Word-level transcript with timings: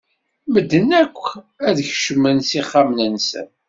Medden 0.53 0.89
akk 1.01 1.21
ad 1.67 1.77
kecmen 1.87 2.37
s 2.41 2.49
ixxamen-nsen. 2.59 3.47